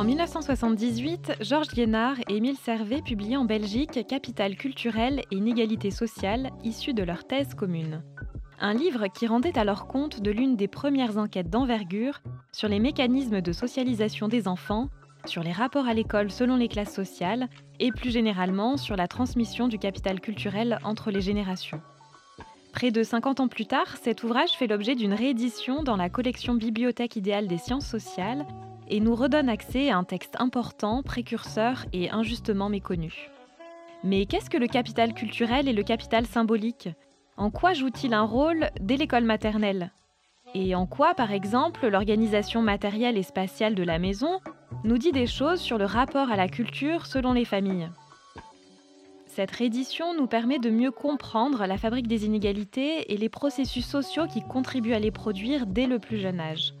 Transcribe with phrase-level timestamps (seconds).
[0.00, 6.48] En 1978, Georges Liénard et Émile Servet publiaient en Belgique Capital culturel et inégalité sociale,
[6.64, 8.02] issu de leur thèse commune.
[8.60, 13.42] Un livre qui rendait alors compte de l'une des premières enquêtes d'envergure sur les mécanismes
[13.42, 14.88] de socialisation des enfants,
[15.26, 19.68] sur les rapports à l'école selon les classes sociales et plus généralement sur la transmission
[19.68, 21.82] du capital culturel entre les générations.
[22.72, 26.54] Près de 50 ans plus tard, cet ouvrage fait l'objet d'une réédition dans la collection
[26.54, 28.46] Bibliothèque idéale des sciences sociales
[28.90, 33.30] et nous redonne accès à un texte important, précurseur et injustement méconnu.
[34.04, 36.88] Mais qu'est-ce que le capital culturel et le capital symbolique?
[37.36, 39.92] En quoi joue-t-il un rôle dès l'école maternelle?
[40.54, 44.40] Et en quoi, par exemple, l'organisation matérielle et spatiale de la maison
[44.84, 47.88] nous dit des choses sur le rapport à la culture selon les familles?
[49.26, 54.26] Cette réédition nous permet de mieux comprendre la fabrique des inégalités et les processus sociaux
[54.26, 56.74] qui contribuent à les produire dès le plus jeune âge.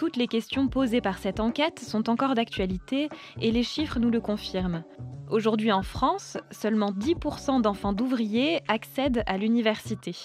[0.00, 4.22] Toutes les questions posées par cette enquête sont encore d'actualité et les chiffres nous le
[4.22, 4.82] confirment.
[5.28, 10.16] Aujourd'hui en France, seulement 10% d'enfants d'ouvriers accèdent à l'université.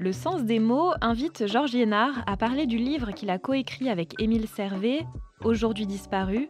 [0.00, 4.20] Le sens des mots invite Georges Liénard à parler du livre qu'il a coécrit avec
[4.20, 5.06] Émile Servet,
[5.44, 6.48] aujourd'hui disparu,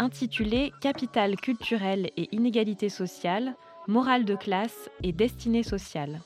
[0.00, 3.54] intitulé Capital culturel et inégalité sociale,
[3.86, 6.22] morale de classe et destinée sociale.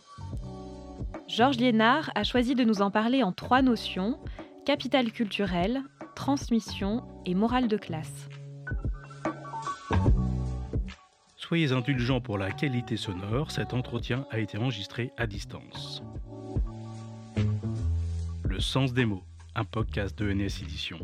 [1.29, 4.19] Georges Liénard a choisi de nous en parler en trois notions
[4.67, 5.81] capital culturel,
[6.17, 8.29] transmission et morale de classe.
[11.37, 16.03] Soyez indulgents pour la qualité sonore, cet entretien a été enregistré à distance.
[18.43, 19.23] Le sens des mots,
[19.55, 20.99] un podcast de NS Édition.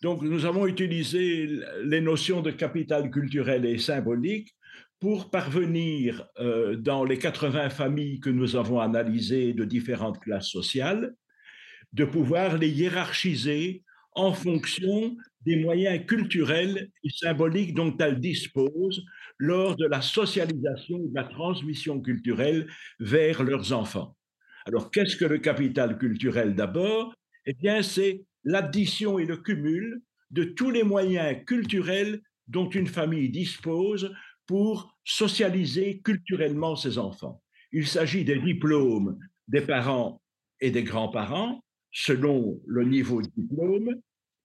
[0.00, 1.50] Donc, nous avons utilisé
[1.84, 4.54] les notions de capital culturel et symbolique
[5.00, 11.14] pour parvenir euh, dans les 80 familles que nous avons analysées de différentes classes sociales,
[11.92, 19.04] de pouvoir les hiérarchiser en fonction des moyens culturels et symboliques dont elles disposent
[19.38, 22.66] lors de la socialisation de la transmission culturelle
[23.00, 24.16] vers leurs enfants.
[24.66, 27.14] Alors, qu'est-ce que le capital culturel d'abord?
[27.46, 30.00] Eh bien, c'est l'addition et le cumul
[30.30, 34.12] de tous les moyens culturels dont une famille dispose
[34.46, 37.42] pour socialiser culturellement ses enfants.
[37.72, 39.18] Il s'agit des diplômes
[39.48, 40.22] des parents
[40.60, 43.94] et des grands-parents selon le niveau de diplôme.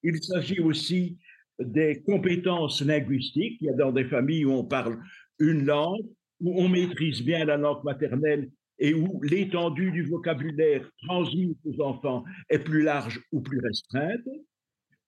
[0.03, 1.17] Il s'agit aussi
[1.59, 3.57] des compétences linguistiques.
[3.61, 5.01] Il y a dans des familles où on parle
[5.39, 6.05] une langue,
[6.39, 12.23] où on maîtrise bien la langue maternelle et où l'étendue du vocabulaire transmis aux enfants
[12.49, 14.25] est plus large ou plus restreinte.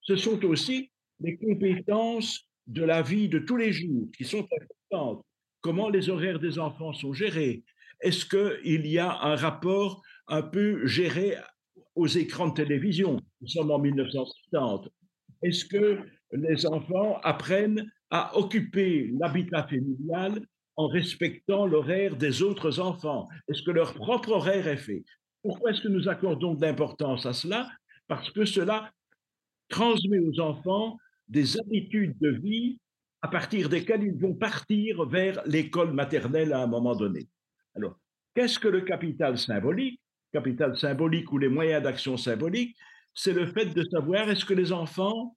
[0.02, 0.92] Ce sont aussi
[1.22, 4.48] les compétences de la vie de tous les jours qui sont
[5.62, 7.64] Comment les horaires des enfants sont gérés?
[8.02, 11.36] Est-ce qu'il y a un rapport un peu géré
[11.96, 13.20] aux écrans de télévision?
[13.42, 14.90] Nous sommes en 1970.
[15.44, 16.00] Est-ce que
[16.32, 23.28] les enfants apprennent à occuper l'habitat familial en respectant l'horaire des autres enfants?
[23.48, 25.04] Est-ce que leur propre horaire est fait?
[25.44, 27.70] Pourquoi est-ce que nous accordons de l'importance à cela?
[28.08, 28.92] Parce que cela
[29.70, 30.98] transmet aux enfants
[31.28, 32.80] des habitudes de vie
[33.22, 37.28] à partir desquelles ils vont partir vers l'école maternelle à un moment donné.
[37.76, 38.00] Alors,
[38.36, 40.00] qu'est-ce que le capital symbolique?
[40.34, 42.76] Capital symbolique ou les moyens d'action symbolique,
[43.14, 45.36] c'est le fait de savoir est-ce que les enfants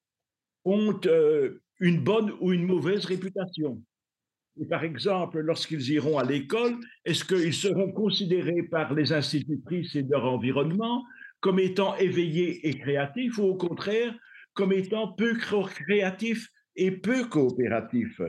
[0.65, 3.83] ont euh, une bonne ou une mauvaise réputation.
[4.71, 10.25] Par exemple, lorsqu'ils iront à l'école, est-ce qu'ils seront considérés par les institutrices et leur
[10.25, 11.05] environnement
[11.41, 14.15] comme étant éveillés et créatifs ou au contraire
[14.55, 18.21] comme étant peu créatifs et peu coopératifs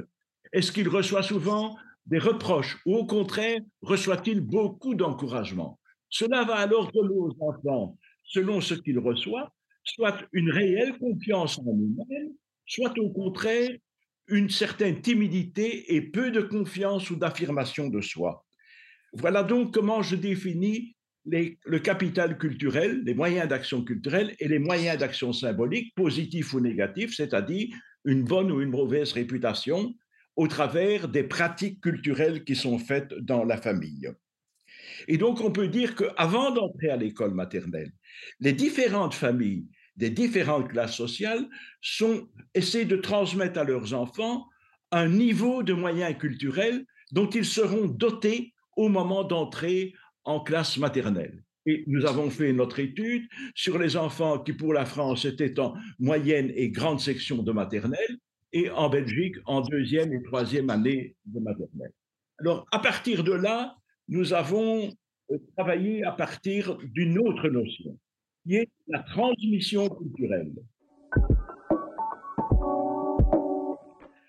[0.53, 1.75] Est-ce qu'il reçoit souvent
[2.06, 5.79] des reproches ou au contraire reçoit-il beaucoup d'encouragement?
[6.09, 9.51] Cela va alors donner aux enfants, selon ce qu'il reçoit,
[9.84, 12.34] soit une réelle confiance en eux-mêmes,
[12.66, 13.72] soit au contraire
[14.28, 18.46] une certaine timidité et peu de confiance ou d'affirmation de soi.
[19.14, 24.97] Voilà donc comment je définis le capital culturel, les moyens d'action culturelle et les moyens
[24.97, 27.70] d'action symbolique, positifs ou négatifs, c'est-à-dire
[28.05, 29.93] une bonne ou une mauvaise réputation
[30.35, 34.09] au travers des pratiques culturelles qui sont faites dans la famille.
[35.07, 37.91] Et donc, on peut dire qu'avant d'entrer à l'école maternelle,
[38.40, 41.47] les différentes familles des différentes classes sociales
[41.81, 44.46] sont, essaient de transmettre à leurs enfants
[44.91, 49.93] un niveau de moyens culturels dont ils seront dotés au moment d'entrer
[50.25, 51.45] en classe maternelle.
[51.66, 55.73] Et nous avons fait notre étude sur les enfants qui, pour la France, étaient en
[56.00, 58.17] moyenne et grande section de maternelle,
[58.53, 61.91] et en Belgique, en deuxième et troisième année de maternelle.
[62.40, 63.76] Alors, à partir de là,
[64.08, 64.90] nous avons
[65.32, 67.97] euh, travaillé à partir d'une autre notion.
[68.46, 70.53] qui est la transmission culturelle.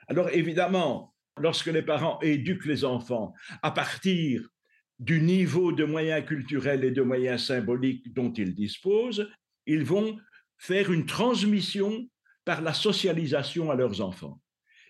[0.09, 4.49] Alors évidemment, lorsque les parents éduquent les enfants à partir
[4.98, 9.28] du niveau de moyens culturels et de moyens symboliques dont ils disposent,
[9.66, 10.19] ils vont
[10.58, 12.08] faire une transmission
[12.44, 14.40] par la socialisation à leurs enfants.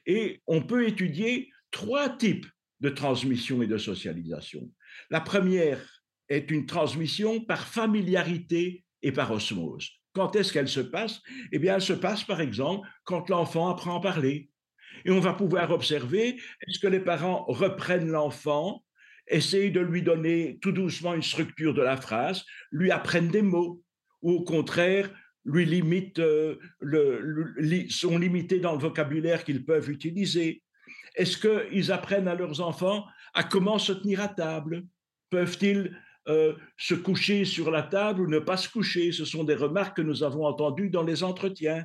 [0.07, 2.47] Et on peut étudier trois types
[2.81, 4.71] de transmission et de socialisation.
[5.11, 5.81] La première
[6.29, 9.91] est une transmission par familiarité et par osmose.
[10.13, 11.21] Quand est-ce qu'elle se passe?
[11.53, 14.51] Eh bien, elle se passe, par exemple, quand l'enfant apprend à parler.
[15.05, 18.85] Et on va pouvoir observer, est-ce que les parents reprennent l'enfant,
[19.29, 23.83] essayent de lui donner tout doucement une structure de la phrase, lui apprennent des mots,
[24.23, 25.11] ou au contraire,
[25.45, 30.63] lui limitent, euh, le, sont limités dans le vocabulaire qu'ils peuvent utiliser.
[31.15, 34.85] Est-ce qu'ils apprennent à leurs enfants à comment se tenir à table?
[35.31, 35.97] Peuvent-ils
[36.29, 39.13] euh, se coucher sur la table ou ne pas se coucher?
[39.13, 41.85] Ce sont des remarques que nous avons entendues dans les entretiens.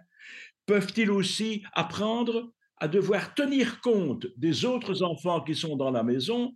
[0.66, 6.54] Peuvent-ils aussi apprendre à devoir tenir compte des autres enfants qui sont dans la maison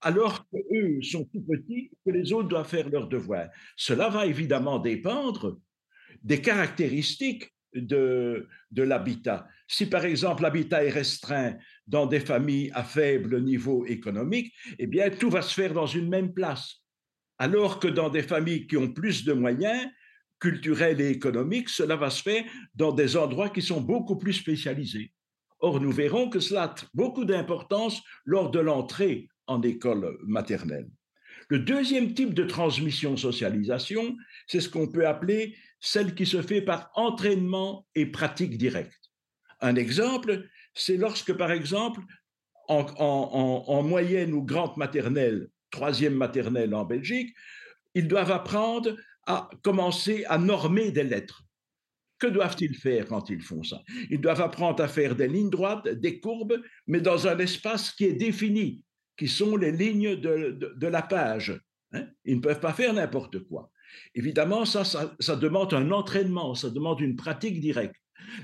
[0.00, 3.48] alors qu'eux sont tout petits, que les autres doivent faire leurs devoirs.
[3.76, 5.58] Cela va évidemment dépendre
[6.22, 9.46] des caractéristiques de, de l'habitat.
[9.68, 11.56] Si par exemple l'habitat est restreint
[11.86, 16.08] dans des familles à faible niveau économique, eh bien tout va se faire dans une
[16.08, 16.82] même place.
[17.38, 19.88] Alors que dans des familles qui ont plus de moyens
[20.40, 22.44] culturels et économiques, cela va se faire
[22.74, 25.12] dans des endroits qui sont beaucoup plus spécialisés.
[25.60, 30.88] Or, nous verrons que cela a beaucoup d'importance lors de l'entrée en école maternelle.
[31.48, 34.16] Le deuxième type de transmission-socialisation,
[34.46, 39.10] c'est ce qu'on peut appeler celle qui se fait par entraînement et pratique directe.
[39.60, 42.00] Un exemple, c'est lorsque, par exemple,
[42.68, 47.34] en, moyenne ou grande maternelle, troisième maternelle en Belgique,
[47.96, 48.96] ils doivent apprendre
[49.26, 51.42] à commencer à normer des lettres.
[52.20, 53.82] Que doivent-ils faire quand ils font ça?
[54.10, 58.04] Ils doivent apprendre à faire des lignes droites, des courbes, mais dans un espace qui
[58.04, 58.84] est défini,
[59.20, 61.60] qui sont les lignes de, la page.
[61.92, 62.06] Hein.
[62.24, 63.70] Ils ne peuvent pas faire n'importe quoi.
[64.14, 67.96] Évidemment, ça, ça, demande un entraînement, ça demande une pratique directe.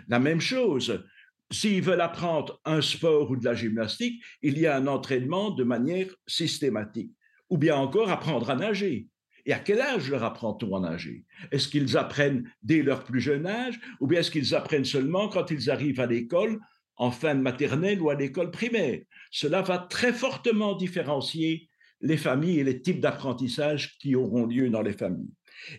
[0.06, 1.02] La même chose,
[1.50, 5.64] s'ils veulent apprendre un sport ou de la gymnastique, il y a un entraînement de
[5.64, 7.12] manière systématique.
[7.48, 9.08] Ou bien encore apprendre à nager.
[9.46, 11.24] Et à quel âge leur apprend-on à nager?
[11.52, 13.80] Est-ce qu'ils apprennent dès leur plus jeune âge?
[14.00, 16.60] Ou bien est-ce qu'ils apprennent seulement quand ils arrivent à l'école,
[16.96, 19.00] en fin de maternelle ou à l'école primaire?
[19.30, 21.68] Cela va très fortement différencier
[22.00, 25.32] les familles et les types d'apprentissage qui auront lieu dans les familles.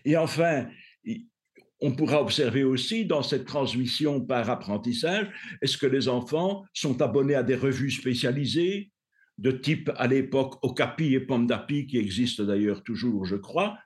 [0.04, 0.66] Et enfin,
[1.80, 5.28] on pourra observer aussi dans cette transmission par apprentissage,
[5.62, 8.90] est-ce que les enfants sont abonnés à des revues spécialisées,
[9.38, 13.78] de type à l'époque Okapi et Pandapi, qui existent d'ailleurs toujours, je crois,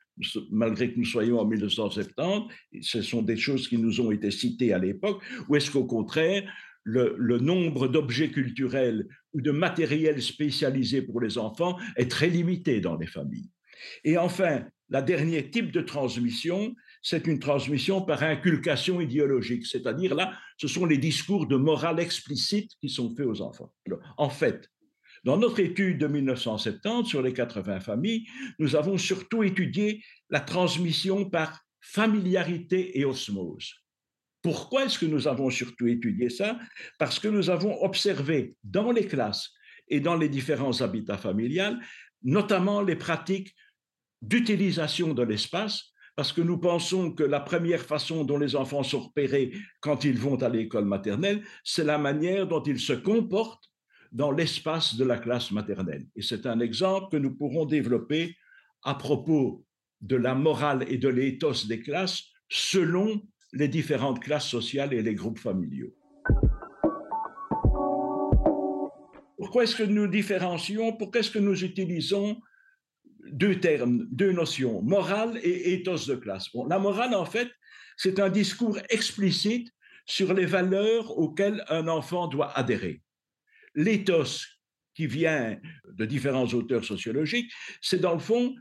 [0.50, 2.48] malgré que nous soyons en 1970,
[2.80, 6.50] ce sont des choses qui nous ont été citées à l'époque, ou est-ce qu'au contraire,
[6.84, 12.96] le, nombre d'objets culturels ou de matériel spécialisé pour les enfants est très limité dans
[12.96, 13.50] les familles
[14.04, 20.32] Et enfin, le dernier type de transmission, c'est une transmission par inculcation idéologique, c'est-à-dire là,
[20.56, 23.72] ce sont les discours de morale explicite qui sont faits aux enfants.
[24.16, 24.68] en fait,
[25.24, 28.26] dans notre étude de 1970 sur les 80 familles,
[28.58, 33.81] nous avons surtout étudié la transmission par familiarité et osmose.
[34.42, 36.58] Pourquoi est-ce que nous avons surtout étudié ça?
[36.98, 39.52] Parce que nous avons observé dans les classes
[39.88, 41.78] et dans les différents habitats familiales,
[42.22, 43.54] notamment les pratiques
[44.20, 49.00] d'utilisation de l'espace, parce que nous pensons que la première façon dont les enfants sont
[49.00, 53.70] repérés quand ils vont à l'école maternelle, c'est la manière dont ils se comportent
[54.12, 56.06] dans l'espace de la classe maternelle.
[56.16, 58.36] Et c'est un exemple que nous pourrons développer
[58.82, 59.64] à propos
[60.00, 63.22] de la morale et de l'éthos des classes selon
[63.52, 65.94] les différentes classes sociales et les groupes familiaux.
[69.36, 70.92] Pourquoi est-ce que nous différencions?
[70.92, 72.40] Pourquoi est-ce que nous utilisons
[73.30, 76.48] deux termes, deux notions, morale et ethos de classe?
[76.68, 77.48] La morale, en fait,
[77.96, 79.68] c'est un discours explicite
[80.06, 83.02] sur les valeurs auxquelles un enfant doit adhérer
[83.74, 84.46] l'éthos
[84.94, 88.54] qui vient de différents auteurs sociologiques, c'est dans le fond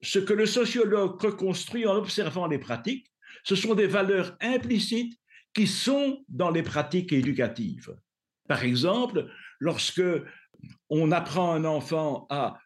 [0.00, 3.10] ce que le sociologue reconstruit en observant les pratiques.
[3.48, 5.18] Ce sont des valeurs implicites
[5.54, 7.96] qui sont dans les pratiques éducatives.
[8.46, 9.26] Par exemple,
[9.58, 10.02] lorsque
[10.90, 12.58] on apprend un enfant à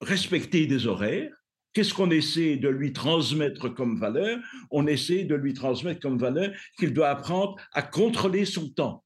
[0.00, 1.32] respecter des horaires,
[1.72, 4.38] qu'est-ce qu'on essaie de lui transmettre comme valeur?
[4.70, 9.04] On essaie de lui transmettre comme valeur qu'il doit apprendre à contrôler son temps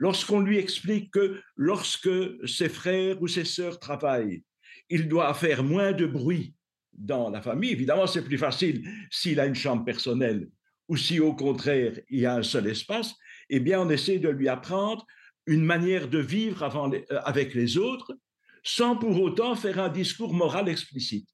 [0.00, 2.10] lorsqu'on lui explique que lorsque
[2.48, 4.42] ses frères ou ses sœurs travaillent,
[4.88, 6.56] il doit faire moins de bruit
[6.92, 7.72] dans la famille.
[7.72, 10.48] Évidemment, c'est plus facile s'il a une chambre personnelle
[10.88, 13.14] ou si au contraire il y a un seul espace.
[13.48, 15.06] Eh bien, on essaie de lui apprendre
[15.46, 18.16] une manière de vivre euh, avec les autres
[18.64, 21.28] sans pour autant faire un discours moral explicite.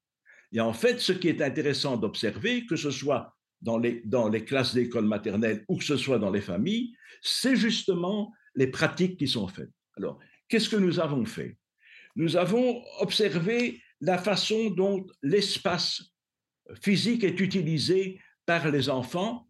[0.51, 4.43] Et en fait, ce qui est intéressant d'observer, que ce soit dans les, dans les
[4.43, 9.27] classes d'école maternelle ou que ce soit dans les familles, c'est justement les pratiques qui
[9.27, 9.69] sont faites.
[9.95, 11.57] Alors, qu'est-ce que nous avons fait?
[12.15, 16.13] Nous avons observé la façon dont l'espace
[16.81, 19.47] physique est utilisé par les enfants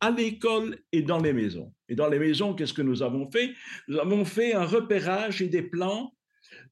[0.00, 1.72] à l'école et dans les maisons.
[1.88, 3.54] Et dans les maisons, qu'est-ce que nous avons fait?
[3.88, 6.14] Nous avons fait un repérage et des plans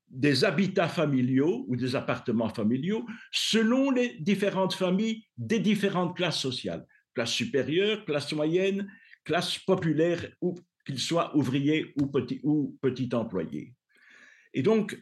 [0.08, 6.86] des habitats familiaux ou des appartements familiaux selon les différentes familles des différentes classes sociales,
[7.14, 8.92] classe supérieure, classe moyenne,
[9.24, 10.54] classe populaire, ou
[10.84, 13.74] qu'ils soient ouvriers ou petits ou petit employés.
[14.52, 15.00] Et donc,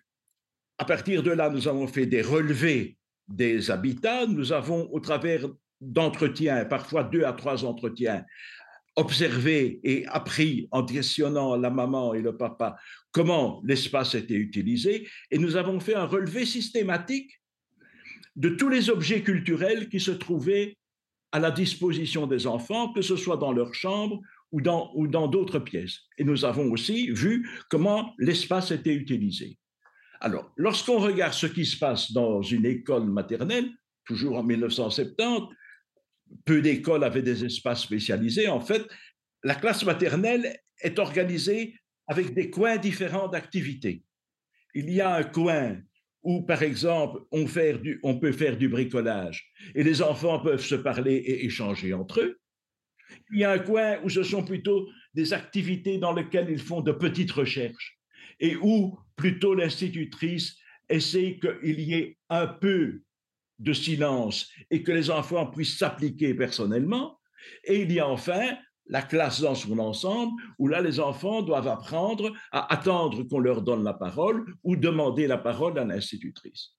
[0.80, 2.96] à partir de là, nous avons fait des relevés
[3.28, 5.46] des habitats, nous avons, au travers
[5.82, 8.24] d'entretiens, parfois deux à trois entretiens,
[8.96, 12.76] observé et appris en questionnant la maman et le papa
[13.12, 17.42] comment l'espace était utilisé, et nous avons fait un relevé systématique
[18.36, 20.78] de tous les objets culturels qui se trouvaient
[21.30, 24.18] à la disposition des enfants, que ce soit dans leur chambre
[24.50, 25.98] ou dans ou dans d'autres pièces.
[26.16, 29.58] Et nous avons aussi vu comment l'espace était utilisé.
[30.20, 33.70] Alors, lorsqu'on regarde ce qui se passe dans une école maternelle,
[34.04, 35.48] toujours en 1970,
[36.44, 38.48] peu d'écoles avaient des espaces spécialisés.
[38.48, 38.86] En fait,
[39.42, 41.74] la classe maternelle est organisée
[42.06, 44.02] avec des coins différents d'activités.
[44.74, 45.78] Il y a un coin
[46.22, 51.46] où, par exemple, on, peut faire du bricolage et les enfants peuvent se parler et
[51.46, 52.38] échanger entre eux.
[53.32, 56.82] Il y a un coin où ce sont plutôt des activités dans lesquelles ils font
[56.82, 57.98] de petites recherches
[58.38, 60.56] et où plutôt l'institutrice
[60.88, 63.02] essaie qu'il y ait un peu
[63.58, 67.20] de silence et que les enfants puissent s'appliquer personnellement.
[67.64, 71.68] Et il y a enfin la classe dans son ensemble, où là, les enfants doivent
[71.68, 76.70] apprendre à attendre qu'on leur donne la parole ou demander la parole à l'institutrice.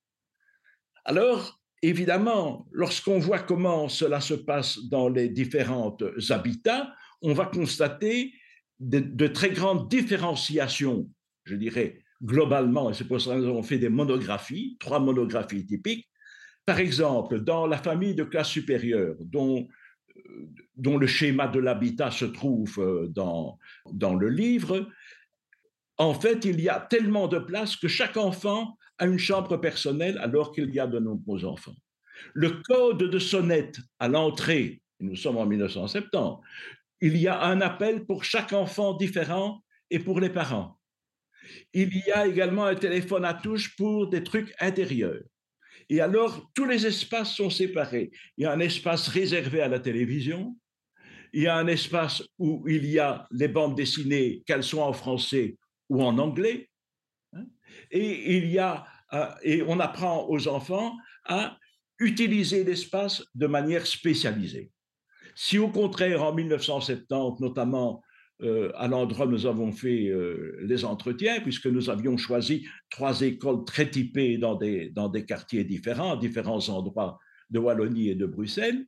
[1.06, 5.96] Alors, évidemment, lorsqu'on voit comment cela se passe dans les différents
[6.32, 8.34] habitats, on va constater
[8.80, 11.08] de, de très grandes différenciations,
[11.46, 16.08] je dirais, globalement, et c'est pour ça avons fait des monographies, trois monographies typiques,
[16.66, 19.68] par exemple, dans la famille de classe supérieure, dont,
[20.28, 23.58] euh, le schéma de l'habitat se trouve euh, dans,
[23.92, 24.88] dans le livre,
[25.98, 30.18] en fait, il y a tellement de places que chaque enfant a une chambre personnelle
[30.20, 31.75] alors qu'il y a de nombreux enfants.
[32.34, 36.42] Le code de sonnette à l'entrée, nous sommes en 1970,
[37.01, 40.80] il y a un appel pour chaque enfant différent et pour les parents.
[41.74, 45.24] Il y a également un téléphone à touche pour des trucs intérieurs.
[45.90, 48.12] Et alors, tous les espaces sont séparés.
[48.38, 50.56] Il y a un espace réservé à la télévision,
[51.34, 54.94] il y a un espace où il y a les bandes dessinées, qu'elles soient en
[54.94, 55.58] français
[55.90, 56.70] ou en anglais,
[57.34, 57.46] hein?
[57.90, 60.96] et il y a euh, et on apprend aux enfants
[61.26, 61.58] à
[62.00, 64.72] utiliser l'espace de manière spécialisée.
[65.36, 68.02] Si au contraire, en 1970, notamment,
[68.44, 73.22] euh, à l'endroit où nous avons fait euh, les entretiens, puisque nous avions choisi trois
[73.22, 77.20] écoles très typées dans des, quartiers différents, différents endroits
[77.52, 78.86] de Wallonie et de Bruxelles.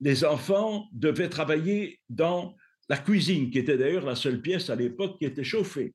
[0.00, 2.56] Les enfants devaient travailler dans
[2.90, 5.94] la cuisine, qui était d'ailleurs la seule pièce à l'époque qui était chauffée.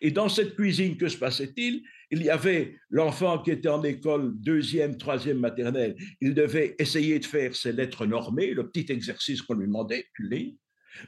[0.00, 1.82] Et dans cette cuisine, que se passait-il?
[2.10, 5.96] Il y avait l'enfant qui était en école deuxième, troisième maternelle.
[6.20, 10.28] Il devait essayer de faire ses lettres normées, le petit exercice qu'on lui demandait, tu
[10.28, 10.56] lis.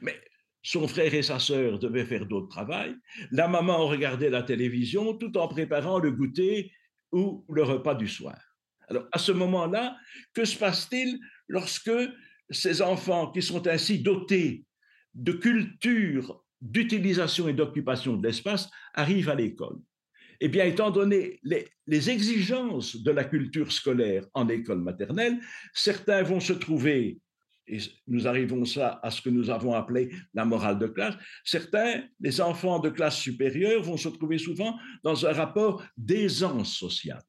[0.03, 0.17] Mais
[0.65, 2.97] son frère et sa sœur devaient faire d'autres travail.
[3.31, 6.73] La maman regardait la télévision tout en préparant le goûter
[7.13, 8.41] ou le repas du soir.
[8.89, 9.97] Alors, à ce moment-là,
[10.33, 11.93] que se passe-t-il lorsque
[12.51, 14.65] ces enfants qui sont ainsi dotés
[15.15, 19.77] de culture d'utilisation et d'occupation de l'espace arrivent à l'école?
[20.41, 25.39] Eh bien, étant donné les, les, exigences de la culture scolaire en école maternelle,
[25.73, 27.21] certains vont se trouver
[27.67, 32.41] et nous arrivons à ce que nous avons appelé la morale de classe, certains, les
[32.41, 37.23] enfants de classe supérieure, vont se trouver souvent dans un rapport d'aisance sociale.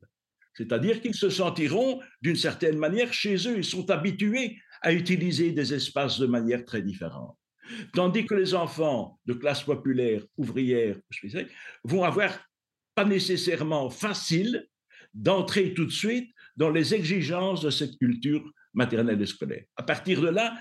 [0.53, 5.73] C'est-à-dire qu'ils se sentiront d'une certaine manière chez eux, ils sont habitués à utiliser des
[5.73, 7.37] espaces de manière très différente.
[7.93, 10.97] Tandis que les enfants de classe populaire, ouvrière,
[11.83, 12.31] vont avoir
[12.93, 14.67] pas nécessairement facile
[15.13, 18.43] d'entrer tout de suite dans les exigences de cette culture
[18.75, 19.65] maternelle et scolaire.
[19.75, 20.55] À partir de là,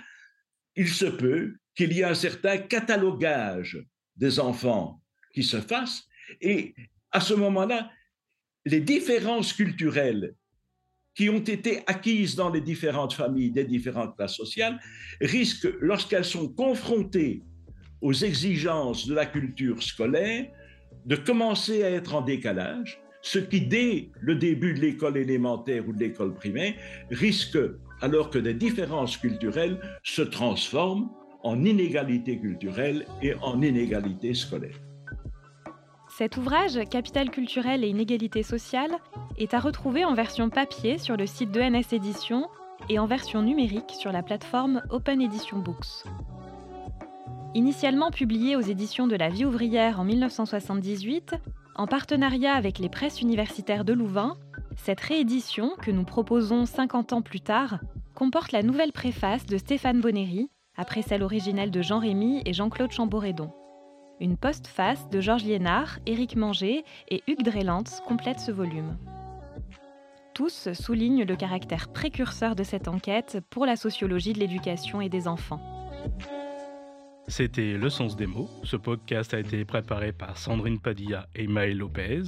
[0.77, 3.79] il se peut qu'il y ait un certain catalogage
[4.17, 5.03] des enfants
[5.33, 6.05] qui se fasse
[6.41, 6.75] et
[7.11, 7.91] à ce moment-là,
[8.65, 10.35] les différences culturelles
[11.15, 14.81] qui ont été acquises dans les différentes familles des différentes classes sociales
[15.21, 17.43] risquent, lorsqu'elles sont confrontées
[18.01, 20.47] aux exigences de la culture scolaire,
[21.07, 25.93] de commencer à être en décalage, ce qui, dès le début de l'école élémentaire ou
[25.93, 26.75] de l'école primaire,
[27.11, 27.59] risque,
[28.01, 31.11] alors que des différences culturelles se transforment
[31.43, 34.81] en inégalités culturelles et en inégalités scolaires.
[36.09, 38.93] Cet ouvrage, Capital culturel et inégalité sociale,
[39.37, 42.49] est à retrouver en version papier sur le site de NS Éditions
[42.89, 46.05] et en version numérique sur la plateforme Open Edition Books.
[47.55, 51.35] Initialement publié aux éditions de la Vie ouvrière en 1978,
[51.77, 54.37] en partenariat avec les presses universitaires de Louvain,
[54.77, 57.81] cette réédition, que nous proposons 50 ans plus tard,
[58.15, 62.93] comporte la nouvelle préface de Stéphane Bonnery, après celle originelle de Jean Rémy et Jean-Claude
[62.93, 63.53] Chamboredon.
[64.21, 68.97] Une postface de Georges Liénard, Éric Manger et Hugues Drelantz complète ce volume.
[70.35, 75.29] Tous soulignent le caractère précurseur de cette enquête pour la sociologie de l'éducation et des
[75.29, 75.61] enfants.
[77.29, 78.51] C'était Le Sens des mots.
[78.65, 82.23] Ce podcast a été préparé par Sandrine Padilla et Maël Lopez.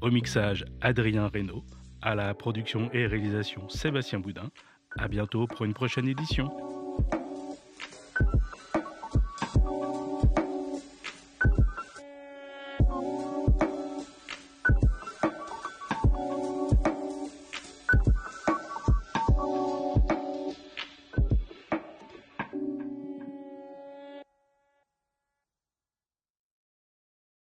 [0.00, 1.64] Au mixage, Adrien Reynaud.
[2.00, 4.50] À la production et réalisation, Sébastien Boudin.
[4.96, 6.50] À bientôt pour une prochaine édition.